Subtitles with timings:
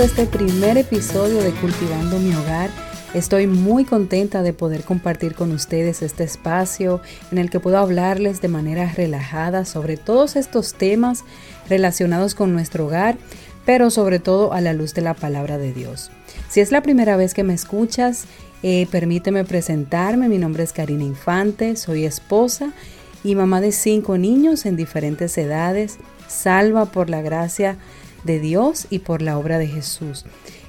[0.00, 2.70] este primer episodio de Cultivando mi Hogar.
[3.14, 7.00] Estoy muy contenta de poder compartir con ustedes este espacio
[7.32, 11.24] en el que puedo hablarles de manera relajada sobre todos estos temas
[11.68, 13.18] relacionados con nuestro hogar,
[13.66, 16.12] pero sobre todo a la luz de la palabra de Dios.
[16.48, 18.26] Si es la primera vez que me escuchas,
[18.62, 20.28] eh, permíteme presentarme.
[20.28, 22.72] Mi nombre es Karina Infante, soy esposa
[23.24, 27.78] y mamá de cinco niños en diferentes edades, salva por la gracia
[28.24, 30.24] de Dios y por la obra de Jesús.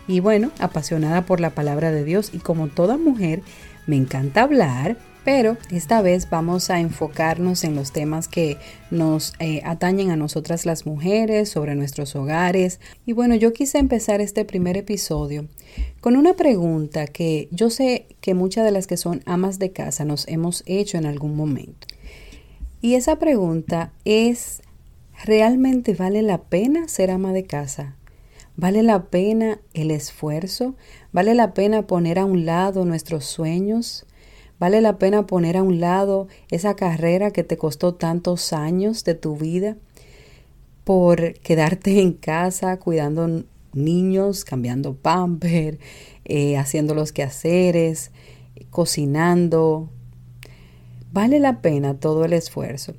[0.07, 3.41] Y bueno, apasionada por la palabra de Dios y como toda mujer,
[3.85, 8.57] me encanta hablar, pero esta vez vamos a enfocarnos en los temas que
[8.89, 12.79] nos eh, atañen a nosotras las mujeres, sobre nuestros hogares.
[13.05, 15.47] Y bueno, yo quise empezar este primer episodio
[16.01, 20.05] con una pregunta que yo sé que muchas de las que son amas de casa
[20.05, 21.87] nos hemos hecho en algún momento.
[22.81, 24.61] Y esa pregunta es,
[25.23, 27.95] ¿realmente vale la pena ser ama de casa?
[28.55, 30.75] ¿Vale la pena el esfuerzo?
[31.11, 34.05] ¿Vale la pena poner a un lado nuestros sueños?
[34.59, 39.15] ¿Vale la pena poner a un lado esa carrera que te costó tantos años de
[39.15, 39.77] tu vida
[40.83, 45.79] por quedarte en casa cuidando niños, cambiando pamper,
[46.25, 48.11] eh, haciendo los quehaceres,
[48.69, 49.89] cocinando?
[51.13, 52.95] ¿Vale la pena todo el esfuerzo?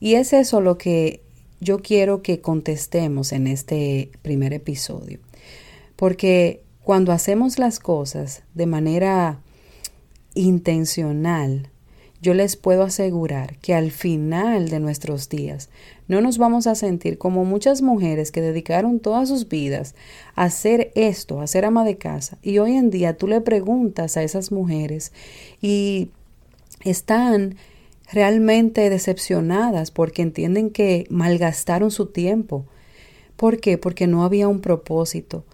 [0.00, 1.22] Y es eso lo que
[1.62, 5.20] yo quiero que contestemos en este primer episodio.
[5.94, 9.38] Porque cuando hacemos las cosas de manera
[10.34, 11.68] intencional,
[12.20, 15.70] yo les puedo asegurar que al final de nuestros días
[16.08, 19.94] no nos vamos a sentir como muchas mujeres que dedicaron todas sus vidas
[20.34, 22.38] a hacer esto, a ser ama de casa.
[22.42, 25.12] Y hoy en día tú le preguntas a esas mujeres
[25.60, 26.10] y
[26.84, 27.54] están
[28.12, 32.66] realmente decepcionadas porque entienden que malgastaron su tiempo.
[33.36, 33.78] ¿Por qué?
[33.78, 35.44] Porque no había un propósito.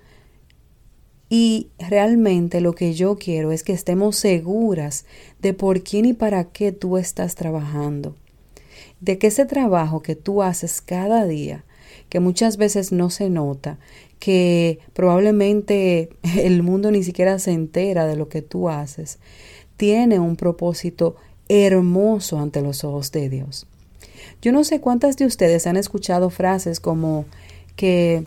[1.30, 5.04] Y realmente lo que yo quiero es que estemos seguras
[5.41, 8.16] de por quién y para qué tú estás trabajando.
[9.00, 11.64] De que ese trabajo que tú haces cada día,
[12.08, 13.78] que muchas veces no se nota,
[14.19, 16.08] que probablemente
[16.38, 19.19] el mundo ni siquiera se entera de lo que tú haces,
[19.76, 21.16] tiene un propósito
[21.48, 23.66] hermoso ante los ojos de Dios.
[24.42, 27.25] Yo no sé cuántas de ustedes han escuchado frases como
[27.76, 28.25] que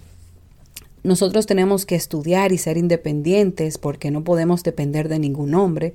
[1.04, 5.94] nosotros tenemos que estudiar y ser independientes porque no podemos depender de ningún hombre,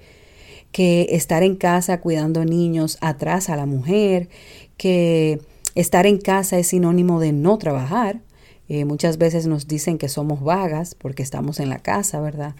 [0.73, 4.29] que estar en casa cuidando niños atrasa a la mujer,
[4.77, 5.41] que
[5.75, 8.21] estar en casa es sinónimo de no trabajar.
[8.69, 12.57] Eh, muchas veces nos dicen que somos vagas porque estamos en la casa, ¿verdad?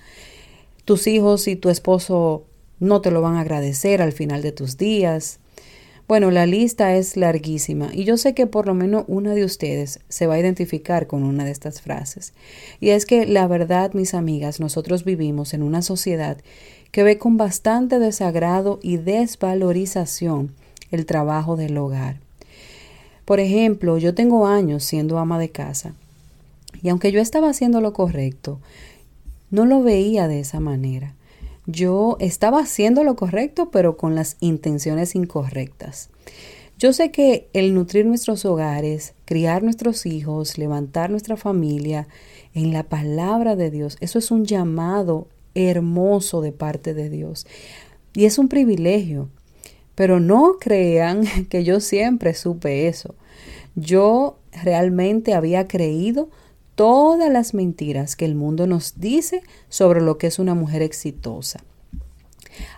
[0.85, 2.45] Tus hijos y tu esposo
[2.79, 5.39] no te lo van a agradecer al final de tus días.
[6.09, 10.01] Bueno, la lista es larguísima y yo sé que por lo menos una de ustedes
[10.09, 12.33] se va a identificar con una de estas frases.
[12.81, 16.39] Y es que la verdad, mis amigas, nosotros vivimos en una sociedad
[16.93, 20.53] que ve con bastante desagrado y desvalorización
[20.93, 22.21] el trabajo del hogar.
[23.25, 25.95] Por ejemplo, yo tengo años siendo ama de casa
[26.83, 28.61] y aunque yo estaba haciendo lo correcto,
[29.51, 31.15] no lo veía de esa manera
[31.67, 36.11] yo estaba haciendo lo correcto, pero con las intenciones incorrectas.
[36.79, 42.07] Yo sé que el nutrir nuestros hogares, criar nuestros hijos, levantar nuestra familia
[42.55, 47.47] en la palabra de Dios, eso es un llamado hermoso de parte de Dios.
[48.15, 49.29] Y es un privilegio.
[49.95, 53.15] Pero no crean que yo siempre supe eso.
[53.75, 56.29] Yo realmente había creído
[56.77, 61.65] todas las mentiras que el mundo nos dice sobre lo que es una mujer exitosa.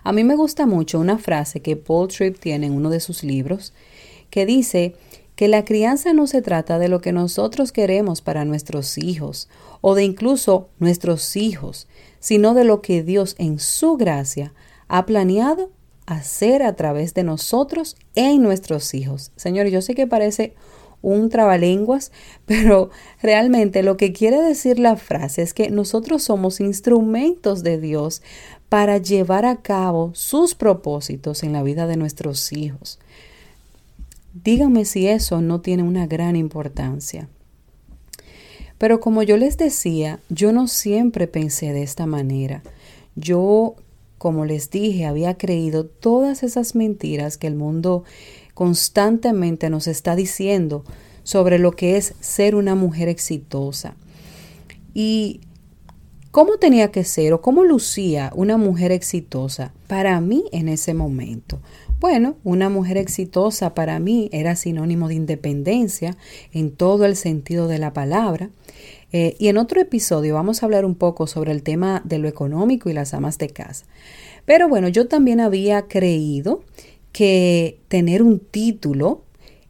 [0.03, 3.23] A mí me gusta mucho una frase que Paul Tripp tiene en uno de sus
[3.23, 3.73] libros,
[4.29, 4.95] que dice
[5.35, 9.47] que la crianza no se trata de lo que nosotros queremos para nuestros hijos
[9.81, 11.87] o de incluso nuestros hijos,
[12.19, 14.53] sino de lo que Dios en su gracia
[14.87, 15.71] ha planeado
[16.05, 19.31] hacer a través de nosotros en nuestros hijos.
[19.35, 20.55] Señor, yo sé que parece
[21.01, 22.11] un trabalenguas,
[22.45, 22.89] pero
[23.21, 28.21] realmente lo que quiere decir la frase es que nosotros somos instrumentos de Dios
[28.69, 32.99] para llevar a cabo sus propósitos en la vida de nuestros hijos.
[34.43, 37.27] Díganme si eso no tiene una gran importancia.
[38.77, 42.63] Pero como yo les decía, yo no siempre pensé de esta manera.
[43.15, 43.75] Yo,
[44.17, 48.05] como les dije, había creído todas esas mentiras que el mundo
[48.59, 50.83] constantemente nos está diciendo
[51.23, 53.95] sobre lo que es ser una mujer exitosa.
[54.93, 55.39] Y
[56.31, 61.61] cómo tenía que ser o cómo lucía una mujer exitosa para mí en ese momento.
[62.01, 66.17] Bueno, una mujer exitosa para mí era sinónimo de independencia
[66.51, 68.49] en todo el sentido de la palabra.
[69.13, 72.27] Eh, y en otro episodio vamos a hablar un poco sobre el tema de lo
[72.27, 73.85] económico y las amas de casa.
[74.43, 76.61] Pero bueno, yo también había creído
[77.11, 79.23] que tener un título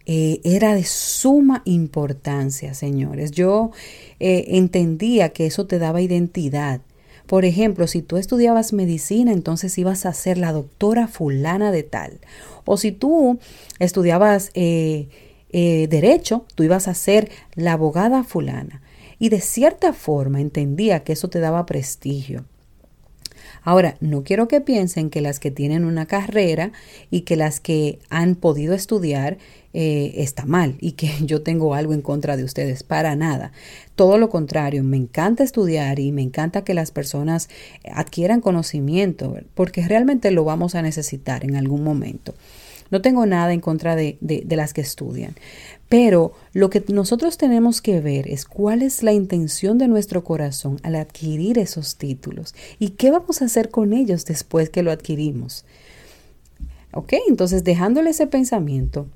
[0.06, 3.32] eh, era de suma importancia, señores.
[3.32, 3.72] Yo
[4.20, 6.82] eh, entendía que eso te daba identidad.
[7.28, 12.20] Por ejemplo, si tú estudiabas medicina, entonces ibas a ser la doctora fulana de tal.
[12.66, 13.38] O si tú
[13.78, 15.08] estudiabas eh,
[15.52, 18.82] derecho, tú ibas a ser la abogada fulana.
[19.20, 22.46] Y de cierta forma entendía que eso te daba prestigio.
[23.64, 26.72] Ahora, no quiero que piensen que las que tienen una carrera
[27.12, 29.38] y que las que han podido estudiar
[29.74, 33.52] eh, está mal y que yo tengo algo en contra de ustedes, para nada.
[33.96, 37.50] Todo lo contrario, me encanta estudiar y me encanta que las personas
[37.94, 42.34] adquieran conocimiento, porque realmente lo vamos a necesitar en algún momento.
[42.92, 45.36] No tengo nada en contra de, de, las que estudian,
[45.90, 50.80] pero lo que nosotros tenemos que ver es cuál es la intención de nuestro corazón
[50.84, 55.66] al adquirir esos títulos y qué vamos a hacer con ellos después que lo adquirimos.
[56.92, 57.14] ¿Ok?
[57.28, 59.08] Entonces, dejándole ese pensamiento,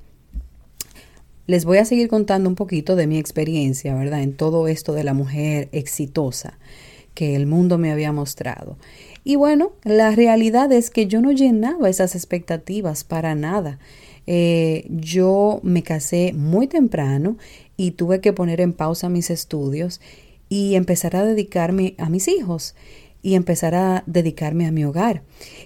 [1.46, 4.22] les voy a seguir contando un poquito de mi experiencia, ¿verdad?
[4.22, 6.58] En todo esto de la mujer exitosa
[7.14, 8.76] que el mundo me había mostrado.
[9.24, 13.78] Y bueno, la realidad es que yo no llenaba esas expectativas para nada.
[14.26, 17.36] Eh, yo me casé muy temprano
[17.76, 20.00] y tuve que poner en pausa mis estudios
[20.48, 22.74] y empezar a dedicarme a mis hijos
[23.22, 25.22] y empezar a dedicarme a mi hogar.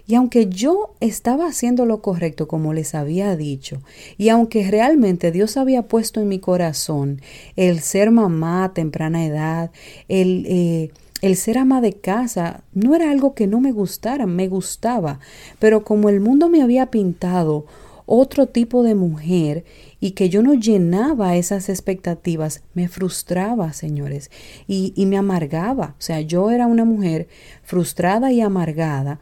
[0.07, 3.83] Y aunque yo estaba haciendo lo correcto como les había dicho,
[4.17, 7.21] y aunque realmente Dios había puesto en mi corazón
[7.57, 9.73] el ser mamá a temprana edad,
[10.07, 10.47] el...
[10.49, 15.19] Eh, el ser ama de casa no era algo que no me gustara, me gustaba,
[15.59, 17.67] pero como el mundo me había pintado
[18.07, 19.65] otro tipo de mujer
[20.01, 24.31] y que yo no llenaba esas expectativas, me frustraba, señores,
[24.67, 25.95] y, y me amargaba.
[25.99, 27.29] O sea, yo era una mujer
[27.63, 29.21] frustrada y amargada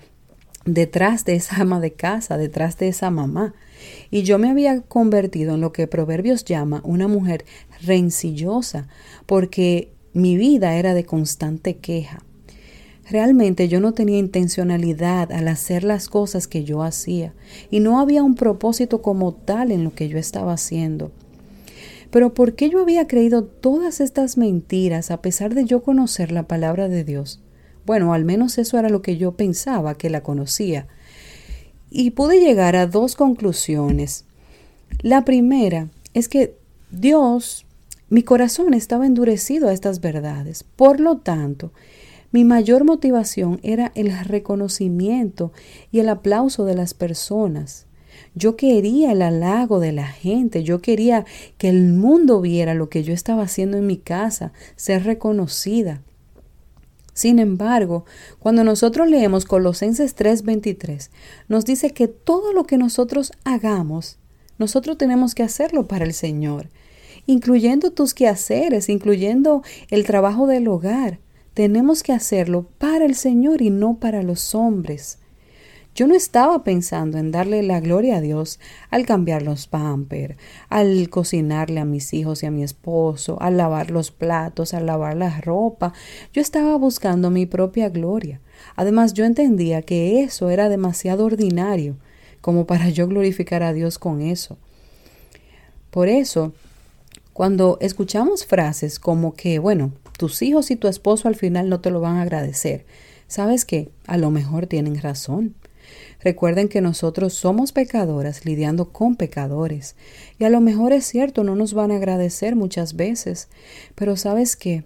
[0.67, 3.55] detrás de esa ama de casa, detrás de esa mamá.
[4.11, 7.45] Y yo me había convertido en lo que Proverbios llama una mujer
[7.83, 8.89] rencillosa,
[9.27, 12.23] porque mi vida era de constante queja.
[13.11, 17.35] Realmente yo no tenía intencionalidad al hacer las cosas que yo hacía
[17.71, 21.13] y no había un propósito como tal en lo que yo estaba haciendo.
[22.11, 26.45] Pero ¿por qué yo había creído todas estas mentiras a pesar de yo conocer la
[26.45, 27.43] palabra de Dios?
[27.85, 30.89] Bueno, al menos eso era lo que yo pensaba que la conocía.
[31.91, 34.25] Y pude llegar a dos conclusiones.
[35.03, 36.57] La primera es que
[36.91, 37.66] Dios
[38.09, 40.63] mi corazón estaba endurecido a estas verdades.
[40.63, 41.73] Por lo tanto,
[42.31, 45.53] mi mayor motivación era el reconocimiento
[45.91, 47.87] y el aplauso de las personas.
[48.35, 51.25] Yo quería el halago de la gente, yo quería
[51.59, 56.03] que el mundo viera lo que yo estaba haciendo en mi casa, ser reconocida.
[57.13, 58.05] Sin embargo,
[58.39, 61.11] cuando nosotros leemos Colosenses 3:23,
[61.49, 64.19] nos dice que todo lo que nosotros hagamos,
[64.59, 66.69] nosotros tenemos que hacerlo para el Señor
[67.27, 71.19] incluyendo tus quehaceres, incluyendo el trabajo del hogar.
[71.55, 75.19] Tenemos que hacerlo para el Señor y no para los hombres.
[75.97, 80.37] Yo no estaba pensando en darle la gloria a Dios al cambiar los pampers,
[80.69, 85.17] al cocinarle a mis hijos y a mi esposo, al lavar los platos, al lavar
[85.17, 85.95] la ropa.
[86.35, 88.43] Yo estaba buscando mi propia gloria.
[88.77, 91.97] Además, yo entendía que eso era demasiado ordinario
[92.43, 94.59] como para yo glorificar a Dios con eso.
[95.91, 96.53] Por eso,
[97.37, 101.91] cuando escuchamos frases como que, bueno, tus hijos y tu esposo al final no te
[101.91, 102.87] lo van a agradecer,
[103.29, 103.91] ¿sabes qué?
[104.07, 105.55] A lo mejor tienen razón.
[106.23, 109.97] Recuerden que nosotros somos pecadoras lidiando con pecadores.
[110.39, 113.49] Y a lo mejor es cierto, no nos van a agradecer muchas veces.
[113.95, 114.85] Pero sabes qué?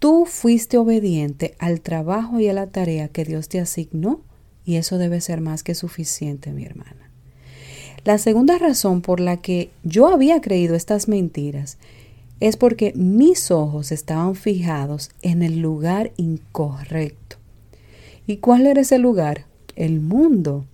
[0.00, 4.20] Tú fuiste obediente al trabajo y a la tarea que Dios te asignó
[4.64, 7.05] y eso debe ser más que suficiente, mi hermana.
[8.06, 11.76] La segunda razón por la que yo había creído estas mentiras
[12.38, 17.38] es porque mis ojos estaban fijados en el lugar incorrecto.
[18.24, 19.46] ¿Y cuál era ese lugar?
[19.74, 20.66] El mundo.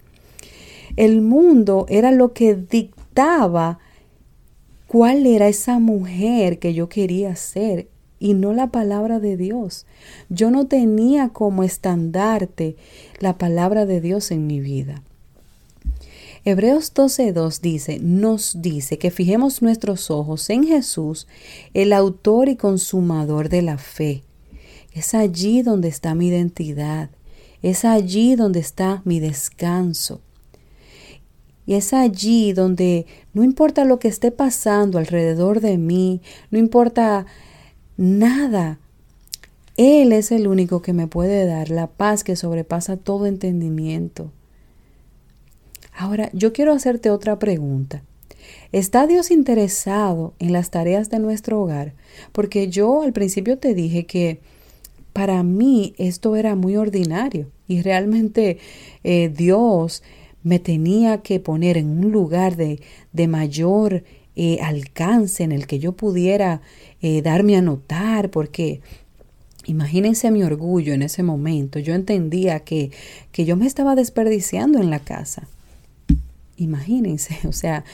[0.96, 3.78] El mundo era lo que dictaba
[4.86, 9.86] cuál era esa mujer que yo quería ser y no la palabra de Dios.
[10.28, 12.76] Yo no tenía como estandarte
[13.20, 15.02] la palabra de Dios en mi vida.
[16.44, 21.28] Hebreos 12.2 dice, nos dice que fijemos nuestros ojos en Jesús,
[21.72, 24.24] el autor y consumador de la fe.
[24.92, 27.10] Es allí donde está mi identidad,
[27.62, 30.20] es allí donde está mi descanso.
[31.64, 37.24] Y es allí donde no importa lo que esté pasando alrededor de mí, no importa
[37.96, 38.80] nada.
[39.76, 44.32] Él es el único que me puede dar la paz que sobrepasa todo entendimiento.
[46.02, 48.02] Ahora, yo quiero hacerte otra pregunta.
[48.72, 51.92] ¿Está Dios interesado en las tareas de nuestro hogar?
[52.32, 54.40] Porque yo al principio te dije que
[55.12, 58.58] para mí esto era muy ordinario y realmente
[59.04, 60.02] eh, Dios
[60.42, 62.80] me tenía que poner en un lugar de,
[63.12, 64.02] de mayor
[64.34, 66.62] eh, alcance en el que yo pudiera
[67.00, 68.80] eh, darme a notar, porque
[69.66, 71.78] imagínense mi orgullo en ese momento.
[71.78, 72.90] Yo entendía que,
[73.30, 75.46] que yo me estaba desperdiciando en la casa.
[76.62, 77.84] Imagínense, o sea,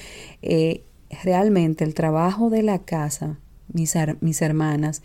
[0.43, 0.85] eh,
[1.23, 3.39] realmente el trabajo de la casa,
[3.73, 5.03] mis, mis hermanas,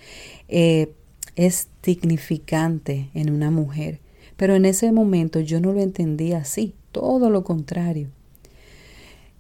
[0.47, 3.99] es significante en una mujer.
[4.37, 8.09] Pero en ese momento yo no lo entendía así, todo lo contrario.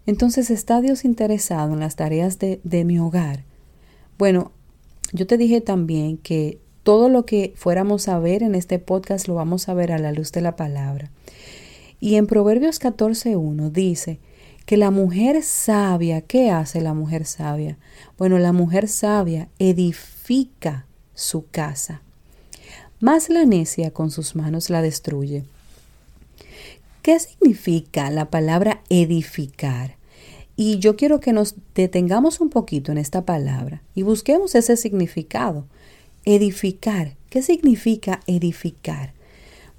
[0.05, 3.43] Entonces, ¿está Dios interesado en las tareas de, de mi hogar?
[4.17, 4.51] Bueno,
[5.11, 9.35] yo te dije también que todo lo que fuéramos a ver en este podcast lo
[9.35, 11.09] vamos a ver a la luz de la palabra.
[12.03, 14.19] Y en Proverbios 14.1 dice
[14.65, 17.77] que la mujer sabia, ¿qué hace la mujer sabia?
[18.17, 22.01] Bueno, la mujer sabia edifica su casa,
[22.99, 25.45] más la necia con sus manos la destruye.
[27.03, 29.95] ¿Qué significa la palabra edificar?
[30.57, 35.67] Y yo quiero que nos detengamos un poquito en esta palabra y busquemos ese significado.
[36.25, 37.15] Edificar.
[37.29, 39.13] ¿Qué significa edificar?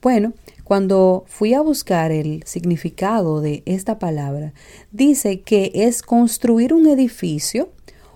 [0.01, 0.33] Bueno,
[0.65, 4.55] cuando fui a buscar el significado de esta palabra,
[4.93, 7.71] dice que es construir un edificio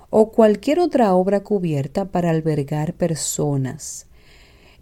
[0.09, 4.07] o cualquier otra obra cubierta para albergar personas.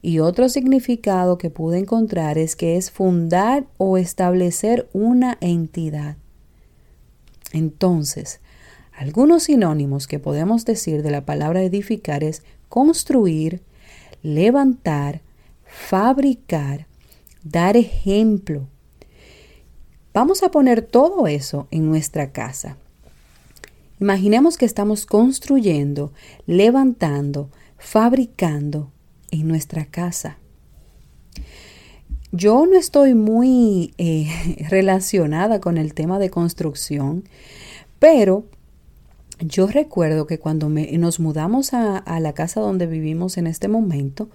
[0.01, 6.17] Y otro significado que pude encontrar es que es fundar o establecer una entidad.
[7.53, 8.39] Entonces,
[8.93, 13.63] algunos sinónimos que podemos decir de la palabra edificar es construir,
[14.23, 15.23] levantar,
[15.65, 16.87] fabricar,
[17.51, 18.69] dar ejemplo.
[20.13, 22.77] Vamos a poner todo eso en nuestra casa.
[24.01, 26.13] Imaginemos que estamos construyendo,
[26.47, 28.91] levantando, fabricando
[29.31, 30.39] en nuestra casa.
[32.33, 34.29] Yo no estoy muy eh,
[34.69, 37.25] relacionada con el tema de construcción,
[37.99, 38.45] pero
[39.39, 44.31] yo recuerdo que cuando nos mudamos a, la casa donde vivimos en este momento,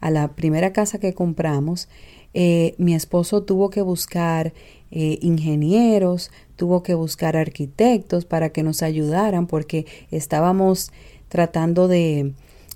[0.00, 1.88] a la primera casa que compramos,
[2.34, 4.52] eh, mi esposo tuvo que buscar
[4.90, 10.92] eh, ingenieros, tuvo que buscar arquitectos para que nos ayudaran porque estábamos
[11.28, 12.32] tratando de,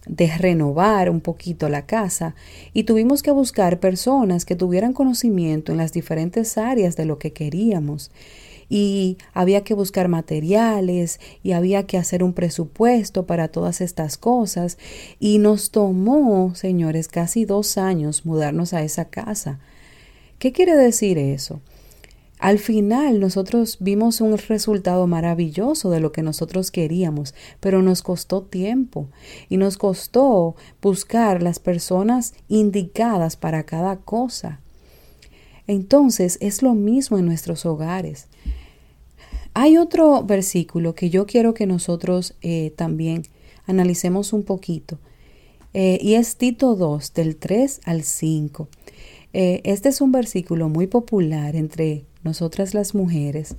[0.06, 2.34] de renovar un poquito la casa
[2.72, 7.32] y tuvimos que buscar personas que tuvieran conocimiento en las diferentes áreas de lo que
[7.32, 8.10] queríamos
[8.68, 14.78] y había que buscar materiales y había que hacer un presupuesto para todas estas cosas
[15.20, 19.58] y nos tomó, señores, casi dos años mudarnos a esa casa.
[20.38, 21.60] ¿Qué quiere decir eso?
[22.38, 28.42] Al final nosotros vimos un resultado maravilloso de lo que nosotros queríamos, pero nos costó
[28.42, 29.08] tiempo
[29.48, 34.60] y nos costó buscar las personas indicadas para cada cosa.
[35.66, 38.28] Entonces es lo mismo en nuestros hogares.
[39.54, 43.22] Hay otro versículo que yo quiero que nosotros eh, también
[43.66, 44.98] analicemos un poquito
[45.72, 48.68] eh, y es Tito 2 del 3 al 5.
[49.32, 53.56] Eh, este es un versículo muy popular entre nosotras las mujeres,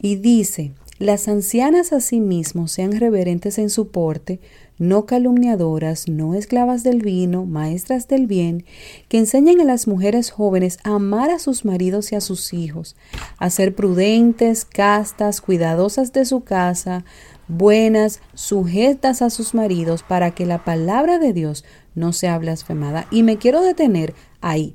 [0.00, 4.40] y dice, las ancianas asimismo sean reverentes en su porte,
[4.78, 8.64] no calumniadoras, no esclavas del vino, maestras del bien,
[9.08, 12.96] que enseñen a las mujeres jóvenes a amar a sus maridos y a sus hijos,
[13.36, 17.04] a ser prudentes, castas, cuidadosas de su casa,
[17.46, 23.06] buenas, sujetas a sus maridos, para que la palabra de Dios no sea blasfemada.
[23.10, 24.74] Y me quiero detener ahí,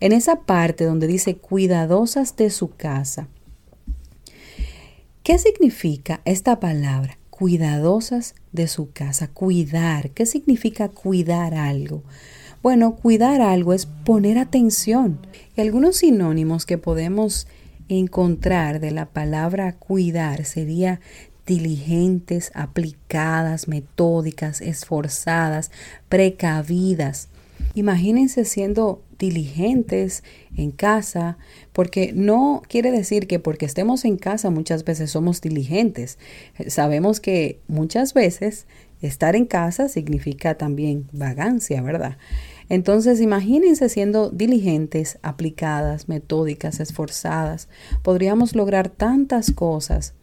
[0.00, 3.28] en esa parte donde dice cuidadosas de su casa.
[5.28, 7.18] ¿Qué significa esta palabra?
[7.28, 9.28] Cuidadosas de su casa.
[9.28, 10.08] Cuidar.
[10.12, 12.02] ¿Qué significa cuidar algo?
[12.62, 15.20] Bueno, cuidar algo es poner atención.
[15.54, 17.46] Y algunos sinónimos que podemos
[17.90, 20.98] encontrar de la palabra cuidar sería
[21.44, 25.70] diligentes, aplicadas, metódicas, esforzadas,
[26.08, 27.28] precavidas.
[27.74, 30.22] Imagínense siendo diligentes
[30.56, 31.38] en casa,
[31.72, 36.18] porque no quiere decir que porque estemos en casa muchas veces somos diligentes.
[36.68, 38.66] Sabemos que muchas veces
[39.02, 42.16] estar en casa significa también vagancia, ¿verdad?
[42.68, 47.68] Entonces, imagínense siendo diligentes, aplicadas, metódicas, esforzadas.
[48.02, 50.14] Podríamos lograr tantas cosas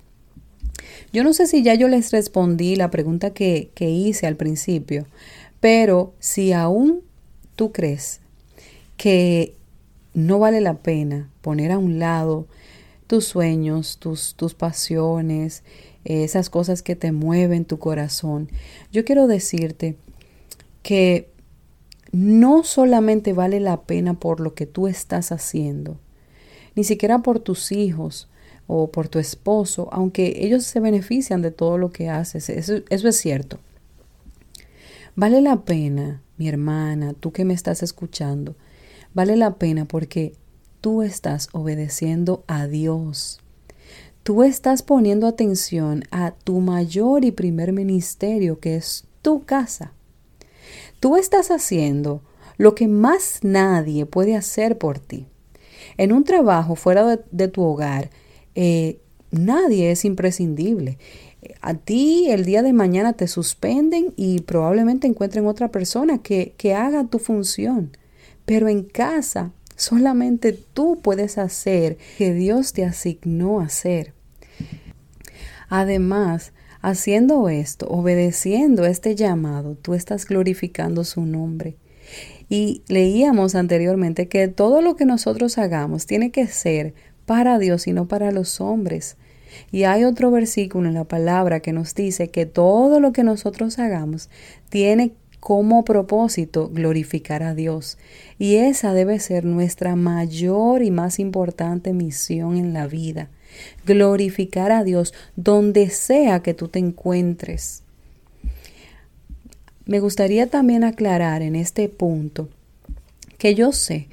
[1.12, 5.08] Yo no sé si ya yo les respondí la pregunta que, que hice al principio,
[5.60, 7.02] pero si aún
[7.56, 8.22] tú crees
[8.98, 9.56] que
[10.14, 12.48] no vale la pena poner a un lado
[13.08, 15.64] tus sueños, tus, tus pasiones,
[16.06, 18.50] esas cosas que te mueven tu corazón,
[18.92, 19.96] yo quiero decirte
[20.84, 21.30] que
[22.12, 25.98] no solamente vale la pena por lo que tú estás haciendo,
[26.76, 28.30] ni siquiera por tus hijos
[28.68, 33.08] o por tu esposo, aunque ellos se benefician de todo lo que haces, eso, eso
[33.08, 33.60] es cierto.
[35.16, 38.56] Vale la pena, mi hermana, tú que me estás escuchando,
[39.16, 40.34] vale la pena porque
[40.82, 43.40] tú estás obedeciendo a Dios.
[44.22, 49.94] Tú estás poniendo atención a tu mayor y primer ministerio, que es tu casa.
[51.00, 52.22] Tú estás haciendo
[52.58, 55.28] lo que más nadie puede hacer por ti.
[55.98, 58.10] En un trabajo fuera de, tu hogar,
[58.56, 59.00] eh,
[59.32, 60.98] nadie es imprescindible.
[61.62, 66.74] A ti el día de mañana te suspenden y probablemente encuentren otra persona que, que
[66.74, 67.92] haga tu función.
[68.46, 74.14] Pero en casa solamente tú puedes hacer que Dios te asignó hacer.
[75.68, 81.78] Además, haciendo esto, obedeciendo este llamado, tú estás glorificando su nombre.
[82.48, 86.94] Y leíamos anteriormente que todo lo que nosotros hagamos tiene que ser
[87.26, 89.18] para Dios y no para los hombres.
[89.72, 93.80] Y hay otro versículo en la palabra que nos dice que todo lo que nosotros
[93.80, 94.30] hagamos
[94.70, 95.14] tiene
[95.46, 98.00] como propósito glorificar a Dios.
[98.40, 103.30] Y esa debe ser nuestra mayor y más importante misión en la vida.
[103.86, 107.84] Glorificar a Dios donde sea que tú te encuentres.
[109.86, 112.50] Me gustaría también aclarar en este punto
[113.38, 114.08] que yo sé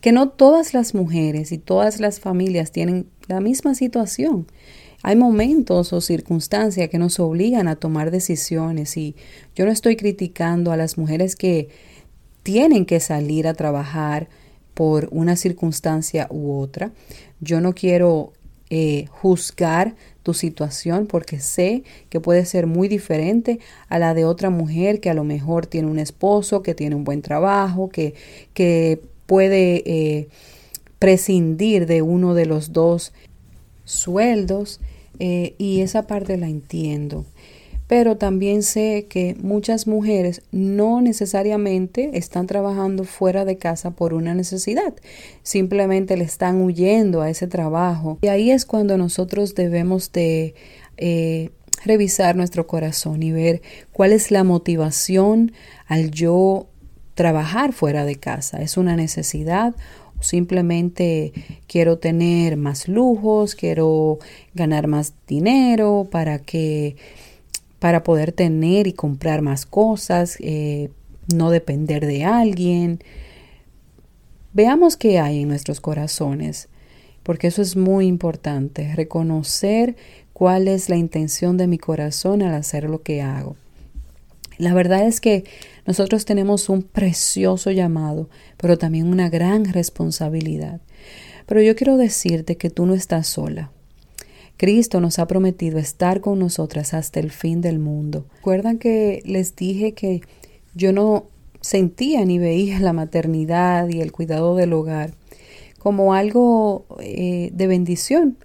[0.00, 4.48] que no todas las mujeres y todas las familias tienen la misma situación.
[5.02, 9.16] Hay momentos o circunstancias que nos obligan a tomar decisiones y
[9.54, 11.68] yo no estoy criticando a las mujeres que
[12.42, 14.28] tienen que salir a trabajar
[14.74, 16.92] por una circunstancia u otra.
[17.40, 18.32] Yo no quiero
[18.70, 24.50] eh, juzgar tu situación porque sé que puede ser muy diferente a la de otra
[24.50, 28.14] mujer que a lo mejor tiene un esposo, que tiene un buen trabajo, que,
[28.54, 30.28] que puede eh,
[30.98, 33.12] prescindir de uno de los dos
[33.84, 34.80] sueldos
[35.24, 37.24] eh, y esa parte la entiendo.
[37.86, 44.34] Pero también sé que muchas mujeres no necesariamente están trabajando fuera de casa por una
[44.34, 44.94] necesidad,
[45.44, 48.18] simplemente le están huyendo a ese trabajo.
[48.22, 50.56] Y ahí es cuando nosotros debemos de
[50.96, 51.50] eh,
[51.84, 55.52] revisar nuestro corazón y ver cuál es la motivación
[55.86, 56.66] al yo
[57.14, 58.60] trabajar fuera de casa.
[58.60, 59.76] ¿Es una necesidad
[60.22, 61.32] simplemente
[61.66, 64.18] quiero tener más lujos, quiero
[64.54, 66.96] ganar más dinero para que
[67.78, 70.90] para poder tener y comprar más cosas, eh,
[71.34, 73.00] no depender de alguien.
[74.52, 76.68] Veamos qué hay en nuestros corazones,
[77.24, 79.96] porque eso es muy importante, reconocer
[80.32, 83.56] cuál es la intención de mi corazón al hacer lo que hago.
[84.58, 85.44] La verdad es que
[85.86, 90.80] nosotros tenemos un precioso llamado, pero también una gran responsabilidad.
[91.46, 93.72] Pero yo quiero decirte que tú no estás sola.
[94.56, 98.26] Cristo nos ha prometido estar con nosotras hasta el fin del mundo.
[98.36, 100.20] ¿Recuerdan que les dije que
[100.74, 101.26] yo no
[101.60, 105.14] sentía ni veía la maternidad y el cuidado del hogar
[105.78, 108.36] como algo eh, de bendición?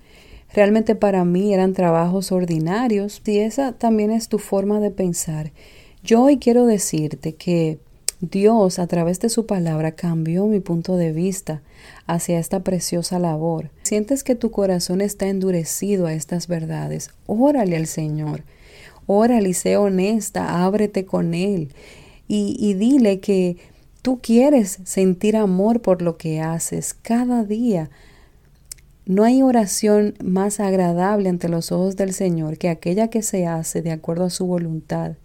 [0.53, 5.51] Realmente para mí eran trabajos ordinarios y esa también es tu forma de pensar.
[6.07, 7.79] Yo hoy quiero decirte que
[8.21, 11.61] Dios a través de su palabra cambió mi punto de vista
[12.05, 13.71] hacia esta preciosa labor.
[13.83, 17.09] Sientes que tu corazón está endurecido a estas verdades.
[17.25, 18.43] Órale al Señor.
[19.05, 21.73] Órale y sé honesta, ábrete con Él
[22.29, 23.57] y, y dile que
[24.01, 27.89] tú quieres sentir amor por lo que haces cada día.
[29.05, 33.81] No hay oración más agradable ante los ojos del Señor que aquella que se hace
[33.81, 35.17] de acuerdo a su voluntad.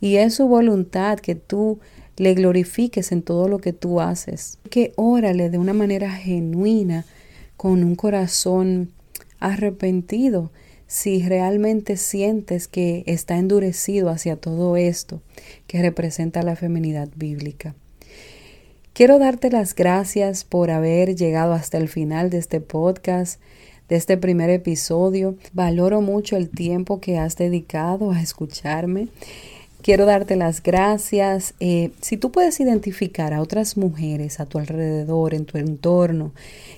[0.00, 1.78] Y es su voluntad que tú
[2.16, 4.58] le glorifiques en todo lo que tú haces.
[4.70, 7.04] Que órale de una manera genuina,
[7.56, 8.90] con un corazón
[9.38, 10.50] arrepentido,
[10.86, 15.22] si realmente sientes que está endurecido hacia todo esto
[15.66, 17.74] que representa la feminidad bíblica.
[18.92, 23.40] Quiero darte las gracias por haber llegado hasta el final de este podcast,
[23.88, 25.36] de este primer episodio.
[25.52, 29.08] Valoro mucho el tiempo que has dedicado a escucharme
[29.82, 31.54] Quiero darte las gracias.
[31.58, 36.32] Eh, si tú puedes identificar a otras mujeres a tu alrededor, en tu entorno,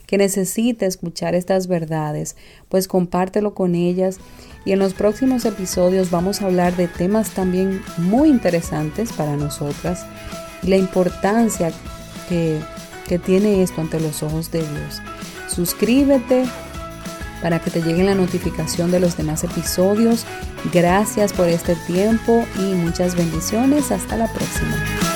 [0.06, 2.36] que necesite escuchar estas verdades,
[2.68, 4.18] pues compártelo con ellas.
[4.64, 10.06] Y en los próximos episodios vamos a hablar de temas también muy interesantes para nosotras
[10.62, 11.72] y la importancia
[12.28, 12.60] que,
[13.08, 15.02] que tiene esto ante los ojos de Dios.
[15.48, 16.44] Suscríbete,
[17.42, 20.24] para que te llegue la notificación de los demás episodios.
[20.72, 23.90] Gracias por este tiempo y muchas bendiciones.
[23.90, 25.11] Hasta la próxima.